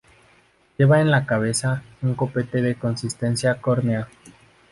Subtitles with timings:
[0.79, 4.07] Lleva en la cabeza un copete de consistencia córnea.